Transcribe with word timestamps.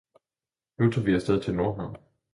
Nu 0.77 0.91
tager 0.91 1.05
vi 1.05 1.13
afsted 1.15 1.41
til 1.41 1.55
Nordhavn 1.55 1.97